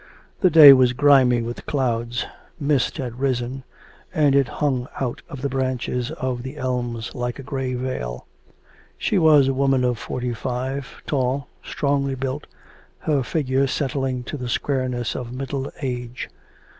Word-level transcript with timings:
The 0.39 0.49
day 0.49 0.73
was 0.73 0.93
grimy 0.93 1.43
with 1.43 1.67
clouds; 1.67 2.25
mist 2.59 2.97
had 2.97 3.19
risen, 3.19 3.63
and 4.11 4.33
it 4.33 4.47
hung 4.47 4.87
out 4.99 5.21
of 5.29 5.43
the 5.43 5.47
branches 5.47 6.09
of 6.13 6.41
the 6.41 6.57
elms 6.57 7.13
like 7.13 7.37
a 7.37 7.43
grey 7.43 7.75
veil. 7.75 8.25
She 8.97 9.19
was 9.19 9.47
a 9.47 9.53
woman 9.53 9.83
of 9.83 9.99
forty 9.99 10.33
five, 10.33 11.03
tall, 11.05 11.49
strongly 11.63 12.15
built, 12.15 12.47
her 13.01 13.21
figure 13.21 13.67
setting 13.67 14.23
to 14.23 14.37
the 14.37 14.49
squareness 14.49 15.13
of 15.15 15.31
middle 15.31 15.71
age. 15.83 16.29